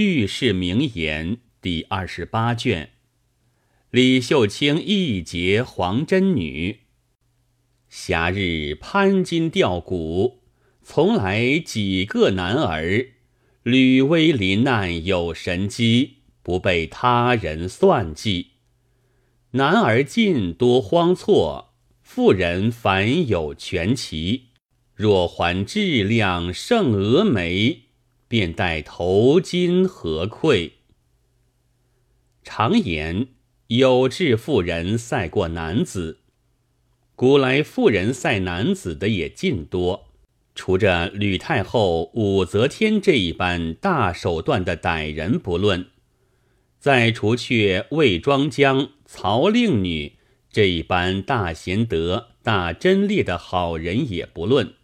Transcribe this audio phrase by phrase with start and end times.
[0.00, 2.90] 御世名言》第二十八卷。
[3.90, 6.82] 李秀清一结黄真女。
[7.88, 10.44] 夏日攀金吊骨，
[10.84, 13.08] 从来几个男儿？
[13.64, 18.50] 屡危临难有神机，不被他人算计。
[19.50, 24.50] 男儿尽多荒错，妇人凡有权奇。
[24.94, 27.87] 若还质量胜蛾眉，
[28.28, 30.74] 便带头巾何愧？
[32.44, 33.28] 常言
[33.68, 36.18] 有志妇人赛过男子，
[37.16, 40.06] 古来妇人赛男子的也尽多。
[40.54, 45.86] 除着吕太后、武则天这一般大手段的歹人不论。
[46.80, 50.16] 再除却魏庄姜、曹令女
[50.50, 54.74] 这一般大贤德、大贞烈的好人也不论；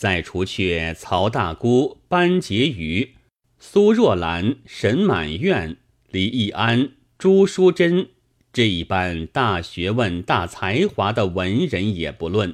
[0.00, 3.16] 再除却曹大姑、班婕妤、
[3.58, 5.76] 苏若兰、沈满院、
[6.10, 8.08] 李易安、朱淑珍
[8.50, 12.52] 这一般大学问、大才华的文人也不论；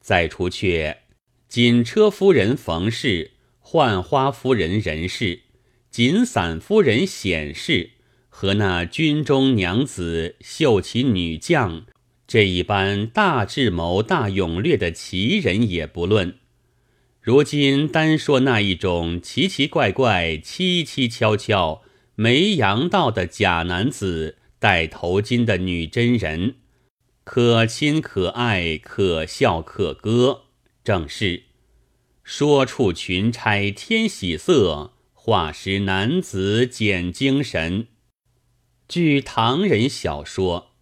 [0.00, 1.02] 再除却
[1.48, 5.42] 锦车夫人冯氏、浣花夫人任氏、
[5.88, 7.90] 锦伞夫人显氏。
[8.28, 11.86] 和那军中娘子、秀奇女将
[12.26, 16.36] 这一般大智谋、大勇略的奇人也不论，
[17.26, 21.82] 如今单说那一种奇奇怪怪、蹊蹊跷跷、
[22.14, 26.54] 没阳道的假男子，戴头巾的女真人，
[27.24, 30.42] 可亲可爱、可笑可歌，
[30.84, 31.42] 正是
[32.22, 37.88] 说处群钗添喜色，画时男子减精神。
[38.86, 40.76] 据唐人小说，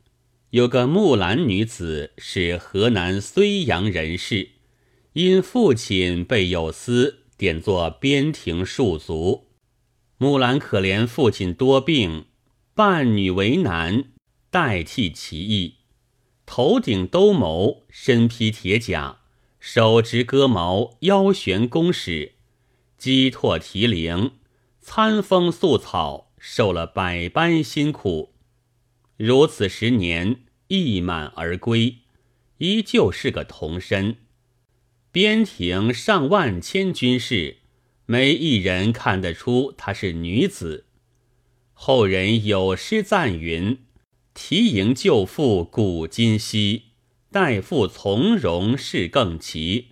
[0.51, 4.51] 有个木兰女子是河南睢阳人士，
[5.15, 9.49] 因父亲被有司点作边庭庶族。
[10.19, 12.27] 木兰可怜父亲多病，
[12.75, 14.05] 扮女为男，
[14.51, 15.77] 代替其意，
[16.47, 19.21] 头顶兜鍪，身披铁甲，
[19.59, 22.35] 手执戈矛，腰悬弓矢，
[22.99, 24.33] 击拓提铃，
[24.81, 26.31] 餐风宿草。
[26.47, 28.35] 受了百般辛苦，
[29.17, 32.01] 如此十年一满而归，
[32.59, 34.19] 依旧是个童身。
[35.15, 37.59] 边庭上万千军士，
[38.05, 40.87] 没一人看得出她是女子。
[41.73, 43.79] 后人有诗赞云
[44.35, 46.87] ：“提迎旧妇古今稀，
[47.31, 49.91] 代父从容事更奇。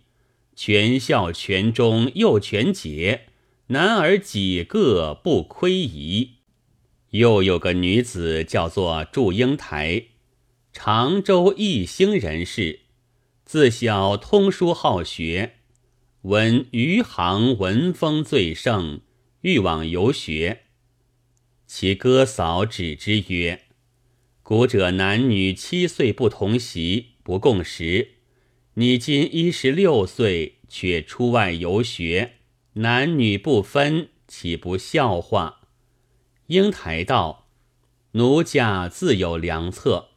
[0.57, 3.27] 全孝全中又全节，
[3.69, 6.31] 男儿几个不亏仪。”
[7.11, 10.07] 又有个女子叫做祝英台，
[10.73, 12.81] 常州义兴人士，
[13.53, 15.57] 自小通书好学，
[16.23, 19.03] 闻余杭文风最盛，
[19.43, 20.63] 欲往游学。
[21.67, 23.65] 其哥嫂指之曰
[24.43, 28.13] ：“古者男女七岁不同席，不共食。
[28.77, 32.37] 你今一十六岁，却出外游学，
[32.73, 35.61] 男女不分，岂不笑话？”
[36.49, 37.49] 英台道
[38.13, 40.09] ：“奴家自有良策。”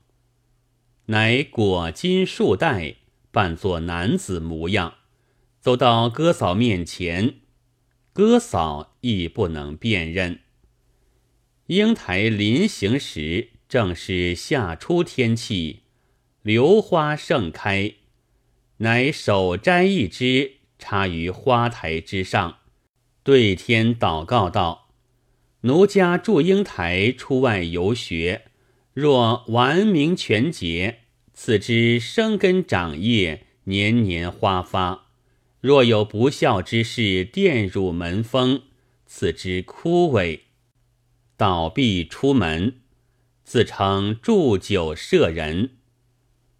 [1.07, 2.95] 乃裹金束带，
[3.35, 4.93] 扮作男子模样，
[5.59, 7.41] 走到哥嫂面前，
[8.13, 10.39] 哥嫂亦不能辨认。
[11.65, 15.81] 英台临行时，正是夏初天气，
[16.43, 17.95] 榴花盛开，
[18.77, 22.59] 乃手摘一枝，插于花台之上，
[23.21, 24.93] 对天祷告道。
[25.63, 28.43] 奴家祝英台出外游学，
[28.93, 30.99] 若完明全节，
[31.37, 35.09] 此之生根长叶，年年花发；
[35.59, 38.61] 若有不孝之事，玷辱门风，
[39.05, 40.39] 此之枯萎，
[41.35, 42.77] 倒闭出门。
[43.43, 45.71] 自称祝酒舍人，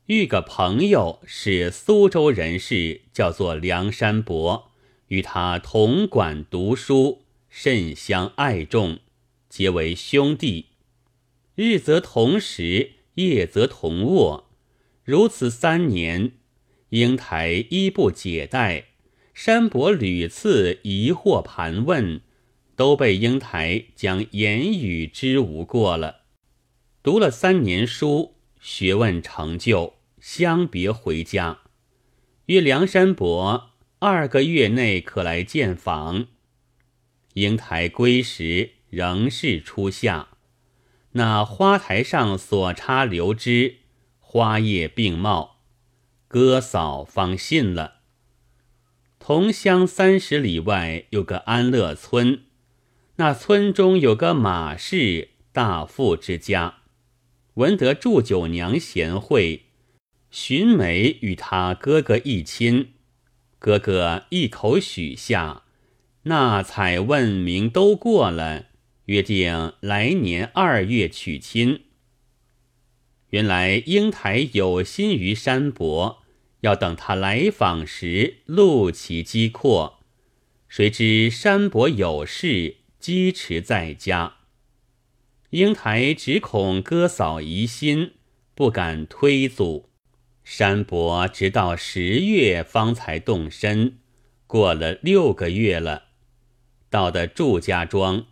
[0.07, 4.71] 遇个朋友是苏州人士，叫做梁山伯，
[5.07, 7.21] 与他同馆读书。
[7.49, 8.99] 甚相爱重，
[9.47, 10.65] 结为兄弟。
[11.55, 14.44] 日则同食，夜则同卧。
[15.05, 16.31] 如此三年，
[16.89, 18.85] 英台衣不解带，
[19.35, 22.21] 山伯屡次疑惑盘问，
[22.75, 26.21] 都被英台将言语之无过了。
[27.03, 31.59] 读了三年书，学问成就，相别回家，
[32.47, 33.69] 约梁山伯
[33.99, 36.25] 二个月内可来见访。
[37.35, 40.29] 英台归时，仍是初夏。
[41.11, 43.75] 那花台上所插流枝，
[44.35, 45.61] 花叶并茂，
[46.27, 48.01] 哥嫂方信了。
[49.17, 52.41] 同乡三十里外有个安乐村，
[53.15, 56.79] 那村中有个马氏大富之家，
[57.53, 59.67] 闻得祝九娘贤惠，
[60.29, 62.89] 寻媒与他哥哥一亲，
[63.57, 65.63] 哥哥一口许下，
[66.23, 68.65] 那采问名都过了，
[69.05, 71.84] 约定来年二月娶亲。
[73.29, 76.23] 原来英台有心于山伯，
[76.61, 79.99] 要等他来访时路其机阔，
[80.67, 82.77] 谁知山伯有事。
[82.97, 84.37] 积持在家，
[85.51, 88.13] 英台只恐哥嫂疑心，
[88.55, 89.91] 不敢推阻。
[90.43, 93.99] 山伯直到十月方才动身，
[94.47, 96.05] 过了六个月了，
[96.89, 98.25] 到的祝家庄，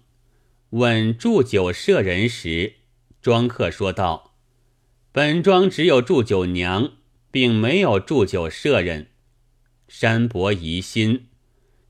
[0.72, 2.78] 问祝酒舍人时，
[3.22, 4.33] 庄客说道
[5.14, 6.94] ：“本庄只有祝酒娘，
[7.30, 9.10] 并没有祝酒舍人。”
[9.88, 11.28] 山伯疑心，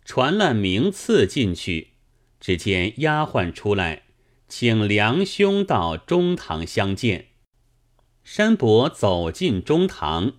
[0.04, 1.94] 传了名次进去。
[2.42, 4.04] 只见丫鬟出来，
[4.50, 7.28] 请梁兄到中堂相见。
[8.26, 10.34] 山伯走进中堂，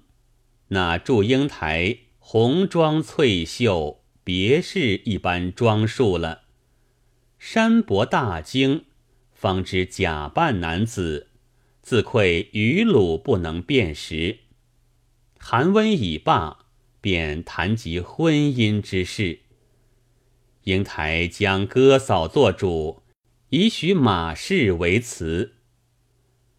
[0.69, 6.43] 那祝英台红妆翠袖，别是一般装束了。
[7.39, 8.85] 山伯大惊，
[9.33, 11.29] 方知假扮男子，
[11.85, 14.39] 自愧愚鲁不能辨识。
[15.39, 16.61] 寒温已罢，
[17.03, 19.41] 便谈及婚姻之事。
[20.63, 23.03] 英台将哥嫂做主，
[23.51, 25.57] 以许马氏为辞。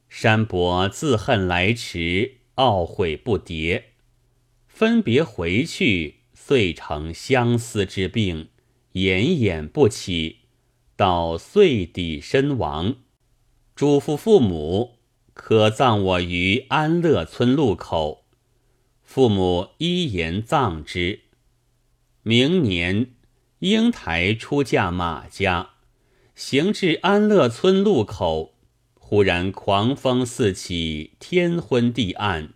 [0.08, 3.82] 山伯自恨来迟，懊悔不迭。
[4.68, 8.50] 分别回去，遂成相思之病，
[8.94, 10.42] 奄奄不起，
[10.96, 12.98] 到岁底身亡。
[13.76, 14.95] 嘱咐父母，
[15.36, 18.26] 可葬我于安乐村路口。
[19.04, 21.20] 父母依言葬之。
[22.24, 23.12] 明年。
[23.60, 25.70] 英台出嫁马家，
[26.36, 28.54] 行至安乐村路口，
[29.00, 32.54] 忽然狂风四起，天昏地暗，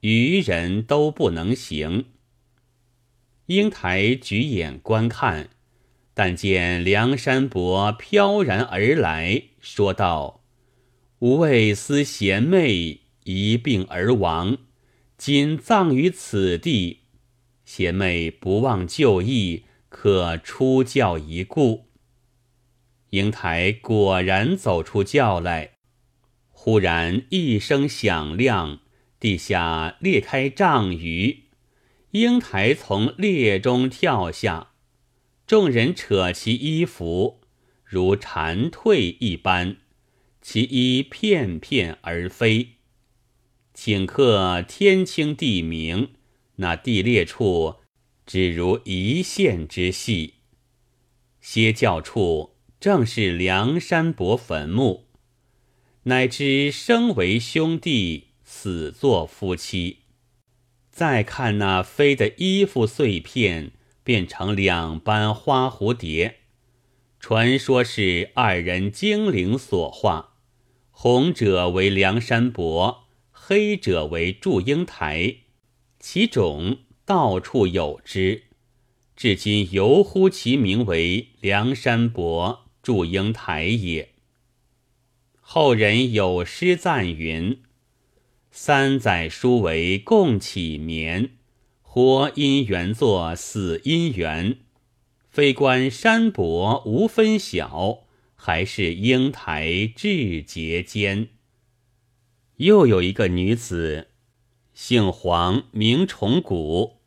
[0.00, 2.06] 愚人都不能行。
[3.46, 5.50] 英台举眼观看，
[6.12, 10.41] 但见梁山伯飘然而来，说道
[11.22, 14.58] ：“吾为思贤妹一病而亡，
[15.16, 17.02] 今葬于此地，
[17.64, 21.84] 贤妹不忘旧义。”可出教一顾。
[23.10, 25.74] 英台果然走出教来，
[26.50, 28.80] 忽然一声响亮，
[29.20, 31.44] 地下裂开丈余，
[32.12, 34.72] 英台从裂中跳下，
[35.46, 37.42] 众人扯其衣服，
[37.84, 39.76] 如蝉蜕一般，
[40.42, 42.72] 其衣片片而飞。
[43.74, 46.10] 顷刻天清地明，
[46.56, 47.76] 那地裂处。
[48.24, 50.34] 只如一线之细，
[51.40, 55.08] 歇教处正是梁山伯坟墓，
[56.04, 59.98] 乃知生为兄弟，死作夫妻。
[60.90, 63.72] 再看那飞的衣服碎片，
[64.04, 66.36] 变成两般花蝴蝶，
[67.18, 70.31] 传说是二人精灵所化，
[71.04, 75.38] 红者为梁山伯，黑者为祝英台，
[75.98, 76.78] 其种。
[77.04, 78.44] 到处有之，
[79.16, 84.10] 至今犹呼其名为梁山伯祝英台也。
[85.40, 87.60] 后人有诗赞云
[88.52, 91.30] ：“三载书为共起眠，
[91.82, 94.58] 活因缘作死因缘。
[95.28, 98.04] 非关山伯无分晓，
[98.44, 101.28] 还是英台志节间。”
[102.58, 104.08] 又有一个女子。
[104.74, 107.02] 姓黄，名崇古，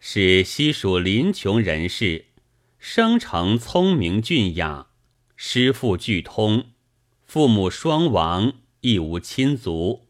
[0.00, 2.24] 是西蜀临邛人士，
[2.80, 4.88] 生成聪明俊雅，
[5.36, 6.70] 诗赋俱通，
[7.24, 10.08] 父母双亡，亦无亲族。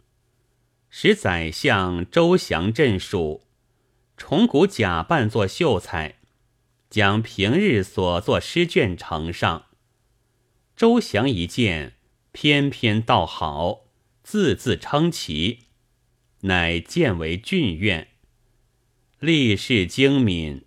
[0.88, 3.42] 使宰相周祥镇属，
[4.16, 6.20] 崇古假扮作秀才，
[6.88, 9.65] 将平日所作诗卷呈上。
[10.76, 11.94] 周祥一见，
[12.32, 13.86] 翩翩道好，
[14.22, 15.60] 字字称奇。
[16.42, 18.08] 乃建为郡院，
[19.18, 20.66] 立事精敏，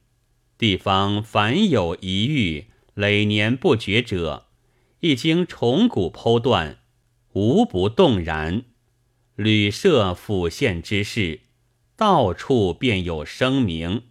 [0.58, 4.48] 地方凡有一遇累年不绝者，
[5.02, 6.80] 一经重古剖断，
[7.34, 8.64] 无不动然。
[9.36, 11.42] 屡设府县之事，
[11.96, 14.06] 到处便有声名。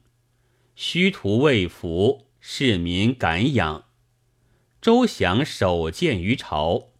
[0.76, 3.87] 虚图未服，市民感仰。
[4.88, 6.92] 周祥首见于朝，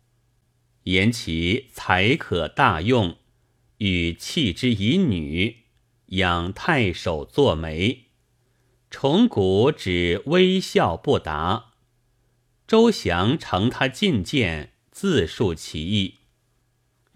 [0.83, 3.17] 言其才可大用。
[3.79, 5.61] 欲弃之以女，
[6.09, 8.09] 养太守作媒。
[8.91, 11.73] 崇古只微笑不答。
[12.67, 16.17] 周祥承他进谏，自述其意。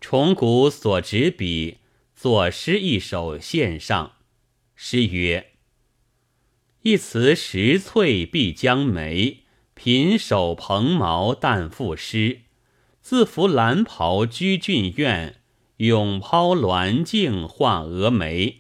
[0.01, 1.81] 崇古所执笔
[2.17, 4.13] 作诗一首献上，
[4.75, 5.53] 诗曰
[6.81, 9.42] ：“一词十翠碧江梅，
[9.85, 12.43] 贫手蓬毛淡赋诗。
[13.01, 15.41] 自服蓝袍居俊院，
[15.79, 18.59] 永抛鸾镜画蛾眉。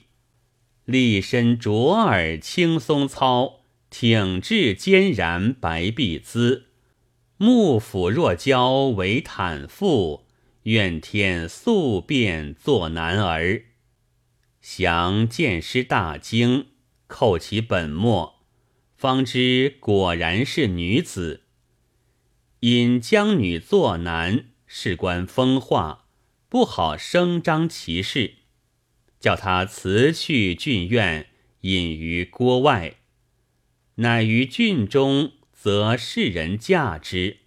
[0.85, 6.64] 立身卓尔青松操，挺至坚然白璧姿。
[7.37, 10.26] 幕府若交为坦腹。”
[10.64, 13.62] 愿天速变作男儿，
[14.61, 16.67] 详见师大惊，
[17.07, 18.31] 扣其本末，
[19.02, 21.42] 方知果然是女子。
[22.61, 26.04] 因将女作男，事关风化，
[26.49, 28.35] 不好声张其事，
[29.18, 31.26] 叫他辞去郡院，
[31.62, 32.99] 隐于郭外。
[33.97, 37.38] 乃于郡中，则世人嫁之。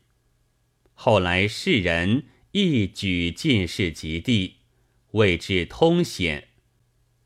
[0.93, 2.25] 后来世人。
[2.51, 4.55] 一举进士及第，
[5.11, 6.49] 谓之通显。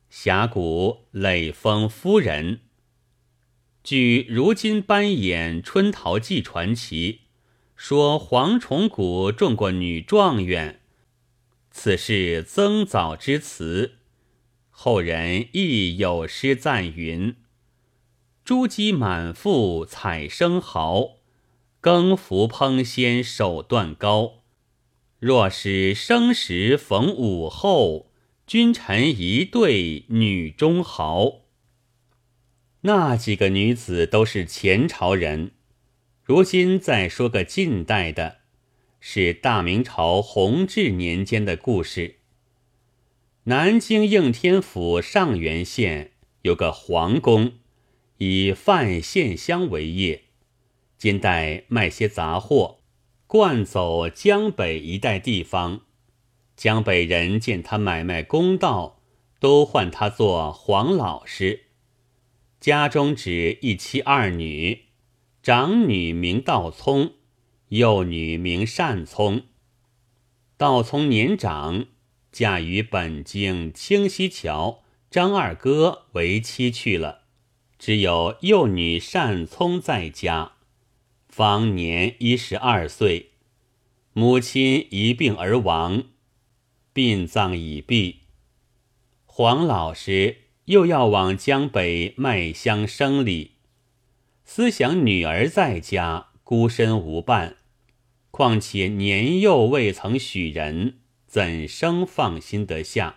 [0.08, 2.60] 峡谷累封夫人。
[3.90, 7.22] 据如今班演《春桃记》传奇，
[7.74, 10.80] 说黄崇古中过女状元，
[11.72, 13.96] 此事曾早之词。
[14.70, 17.34] 后人亦有诗赞云
[18.46, 21.16] ：“珠玑满腹采生蚝，
[21.80, 24.44] 更服烹鲜手段高。”
[25.18, 28.12] 若是生时逢午后，
[28.46, 31.40] 君臣一对女中豪。
[32.82, 35.50] 那几个女子都是前朝人。
[36.22, 38.38] 如今再说个近代的，
[39.00, 42.16] 是大明朝弘治年间的故事。
[43.44, 47.52] 南京应天府上元县有个皇公，
[48.18, 50.24] 以贩线香为业，
[50.96, 52.78] 今代卖些杂货。
[53.26, 55.82] 惯走江北一带地方，
[56.56, 59.00] 江北人见他买卖公道，
[59.38, 61.66] 都唤他做黄老师。
[62.60, 64.82] 家中只一妻二女，
[65.42, 67.14] 长女名道聪，
[67.70, 69.44] 幼女名善聪。
[70.58, 71.86] 道聪年长，
[72.30, 77.22] 嫁与本京清溪桥张二哥为妻去了，
[77.78, 80.52] 只有幼女善聪在家。
[81.30, 83.30] 方年一十二岁，
[84.12, 86.04] 母亲一病而亡，
[86.92, 88.24] 殡葬已毕。
[89.24, 90.39] 黄老师
[90.70, 93.56] 又要往江北卖香生理，
[94.44, 97.56] 思想女儿在家孤身无伴，
[98.30, 103.16] 况且年幼未曾许人，怎生放心得下？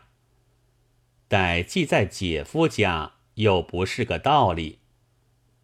[1.28, 4.80] 待寄在姐夫家，又不是个道理。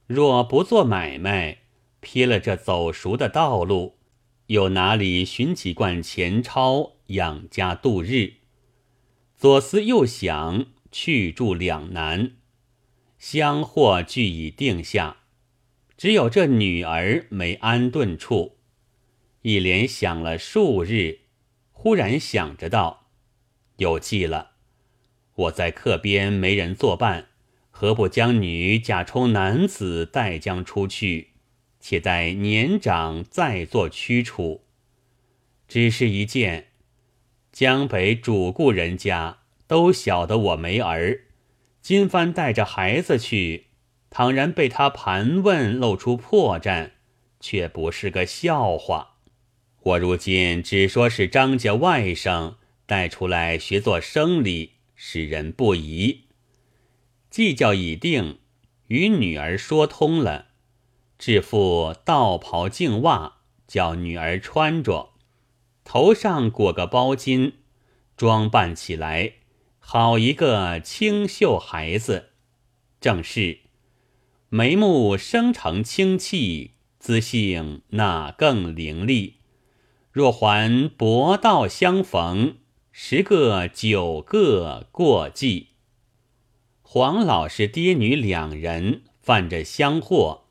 [0.06, 1.62] 若不做买卖，
[2.02, 3.98] 撇了这走熟的道路，
[4.46, 8.34] 又哪里寻几贯钱钞养家度日？
[9.36, 12.32] 左思右想，去住两难，
[13.18, 15.18] 相或俱已定下，
[15.98, 18.58] 只有这女儿没安顿处。
[19.42, 21.20] 一连想了数日，
[21.72, 23.08] 忽然想着道
[23.78, 24.52] ：“有计了！
[25.36, 27.30] 我在客边没人作伴，
[27.72, 31.30] 何不将女假充男子，带将出去？”
[31.82, 34.66] 且待年长再做驱除。
[35.66, 36.72] 只是一件，
[37.54, 39.39] 江北主顾人家
[39.70, 41.26] 都晓得我没儿，
[41.80, 43.68] 今番带着孩子去，
[44.10, 46.94] 倘然被他盘问，露出破绽，
[47.40, 49.18] 却不是个笑话。
[49.82, 52.56] 我如今只说是张家外甥
[52.88, 56.24] 带出来学做生理，使人不疑。
[57.30, 58.40] 计较已定，
[58.88, 60.48] 与女儿说通了。
[61.20, 63.34] 制服道袍净袜，
[63.68, 65.12] 叫女儿穿着，
[65.84, 67.54] 头上裹个包巾，
[68.18, 69.34] 装扮起来
[69.92, 72.30] 好一个清秀孩子。
[73.02, 73.62] 正是
[74.50, 79.34] 眉目生成清气，姿性那更伶俐。
[80.12, 82.58] 若还博道相逢，
[82.92, 85.70] 十个九个过继。
[86.84, 90.44] 黄老师爹女两人贩着香货。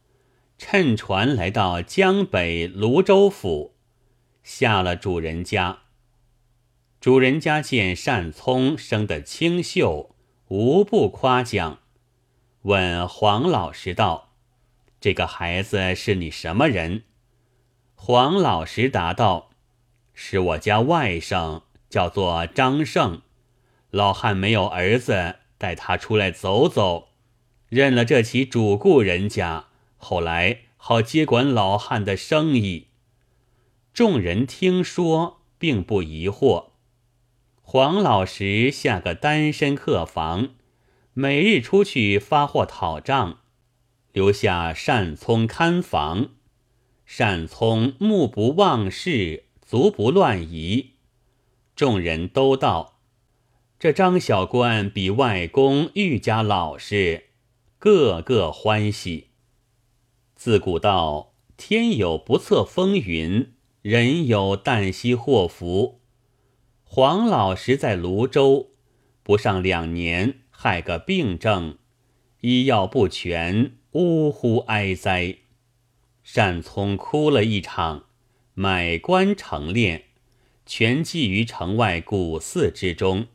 [0.59, 3.77] 乘船来到江北泸州府，
[4.43, 5.83] 下了主人家。
[7.01, 10.17] 主人家见单聪生得清秀，
[10.49, 11.79] 无不夸奖。
[12.63, 14.33] 问黄老师道
[15.01, 17.05] ：“这个孩子是你什么人？”
[17.95, 19.51] 黄老师答道
[20.13, 23.23] ：“是我家外甥，叫做张胜。
[23.91, 27.11] 老汉没有儿子，带他出来走走，
[27.69, 29.67] 认了这起主顾人家。”
[29.99, 32.89] 后来好接管老汉的生意。
[33.95, 36.68] 众人听说，并不疑惑。
[37.71, 40.55] 黄老石下个单身客房，
[41.13, 43.41] 每日出去发货讨账，
[44.11, 46.31] 留下善聪看房。
[47.05, 50.93] 善聪目不忘事，足不乱移。
[51.77, 53.01] 众人都道
[53.79, 57.25] ：“这张小官比外公愈加老实。”
[57.79, 59.27] 个个欢喜。
[60.35, 66.01] 自古道：“天有不测风云，人有旦夕祸福。”
[66.91, 68.71] 黄老实在泸州
[69.23, 71.77] 不上两年，害个病症，
[72.41, 75.37] 医药不全，呜呼哀哉。
[76.35, 78.07] 单聪哭了一场，
[78.55, 80.05] 买官成殓，
[80.65, 83.27] 全寄于城外古寺之中。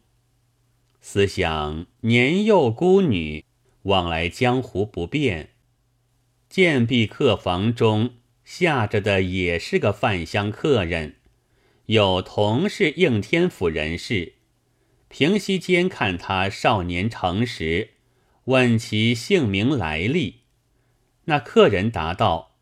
[1.00, 3.45] 思想年幼孤女，
[3.83, 5.51] 往来江湖不便，
[6.50, 11.17] 建壁客房中下着的也是个饭香客人。
[11.88, 14.36] 有同是应天府人士，
[15.10, 17.96] 平息间看他少年诚实，
[18.46, 20.44] 问其姓名来历。
[21.25, 22.56] 那客人答道：“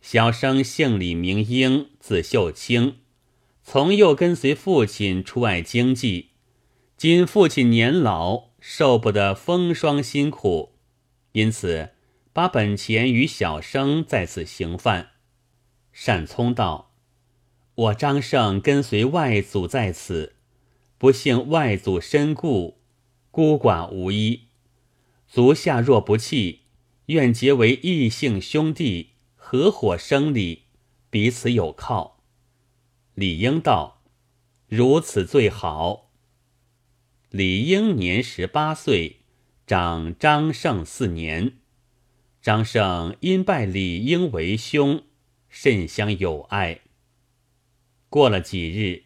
[0.00, 3.00] 小生姓李，名英，字秀清，
[3.62, 6.30] 从幼跟随父亲出外经济。
[6.96, 10.78] 今父亲年老，受不得风霜辛苦，
[11.32, 11.90] 因此
[12.32, 15.10] 把本钱与小生在此行饭。”
[15.92, 16.95] 单聪道。
[17.76, 20.36] 我张胜跟随外祖在此，
[20.96, 22.78] 不幸外祖身故，
[23.30, 24.44] 孤寡无依。
[25.28, 26.60] 足下若不弃，
[27.06, 30.62] 愿结为异姓兄弟，合伙生理，
[31.10, 32.22] 彼此有靠。
[33.12, 34.02] 李应道
[34.68, 36.10] ：“如此最好。”
[37.28, 39.16] 李应年十八岁，
[39.66, 41.58] 长张胜四年。
[42.40, 45.02] 张胜因拜李应为兄，
[45.50, 46.80] 甚相友爱。
[48.16, 49.02] 过了几日，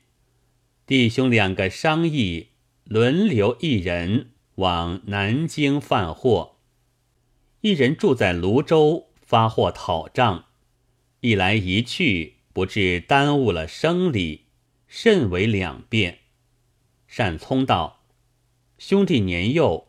[0.87, 2.51] 弟兄两个商议，
[2.85, 6.59] 轮流一人往南京贩货，
[7.61, 10.45] 一人住在泸州发货讨账，
[11.23, 14.45] 一来一去，不致耽误了生理，
[14.87, 16.19] 甚为两便。
[17.09, 18.05] 单聪道
[18.79, 19.89] ：“兄弟年幼，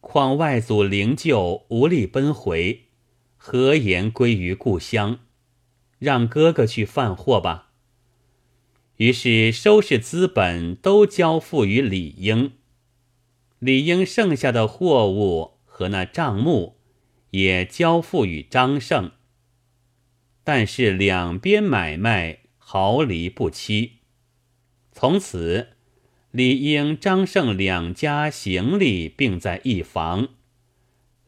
[0.00, 2.86] 况外祖灵柩无力奔回，
[3.36, 5.20] 何言归于故乡？
[6.00, 7.66] 让哥哥去贩货吧。”
[8.98, 12.52] 于是收拾资本都交付于李英，
[13.60, 16.78] 李英剩下的货物和那账目
[17.30, 19.12] 也交付与张胜。
[20.42, 23.98] 但是两边买卖毫厘不期。
[24.90, 25.68] 从此，
[26.32, 30.30] 李英、张胜两家行李并在一房。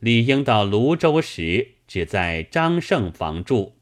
[0.00, 3.74] 李英到泸州时，只在张胜房住，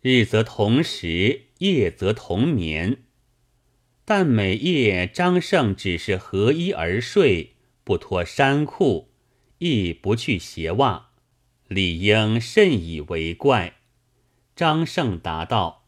[0.00, 1.46] 日则同时。
[1.60, 3.04] 夜则同眠，
[4.04, 9.12] 但每夜张胜只是合衣而睡，不脱衫裤，
[9.58, 11.10] 亦不去鞋袜。
[11.68, 13.76] 李应甚以为怪。
[14.56, 15.86] 张胜答道：“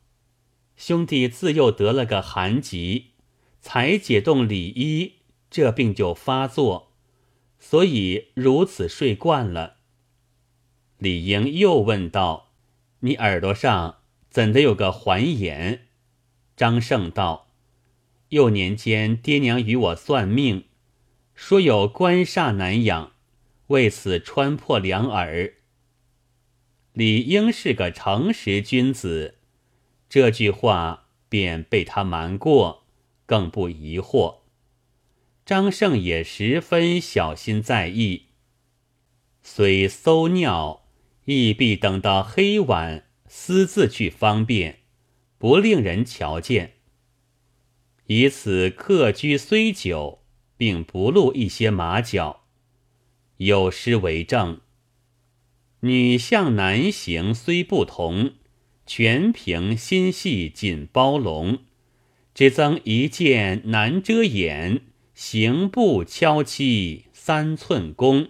[0.76, 3.12] 兄弟自幼得了个寒疾，
[3.60, 5.14] 才解冻里衣，
[5.50, 6.92] 这病就发作，
[7.58, 9.78] 所以如此睡惯了。”
[10.98, 12.52] 李应又问道
[13.00, 14.00] ：“你耳朵上？”
[14.32, 15.88] 怎的有个环眼？
[16.56, 17.52] 张胜道
[18.30, 20.64] ：“幼年间，爹娘与我算命，
[21.34, 23.12] 说有官煞难养，
[23.66, 25.52] 为此穿破两耳。”
[26.94, 29.36] 李应是个诚实君子，
[30.08, 32.84] 这句话便被他瞒过，
[33.26, 34.38] 更不疑惑。
[35.44, 38.28] 张胜也十分小心在意，
[39.42, 40.86] 虽搜尿，
[41.26, 43.04] 亦必等到黑晚。
[43.34, 44.80] 私自去方便，
[45.38, 46.74] 不令人瞧见。
[48.04, 50.20] 以此客居虽久，
[50.58, 52.44] 并不露一些马脚。
[53.38, 54.60] 有诗为证：
[55.80, 58.34] 女向男行虽不同，
[58.86, 61.60] 全凭心细紧包笼。
[62.34, 64.82] 只增一件难遮掩，
[65.14, 68.28] 行步悄蹊三寸功。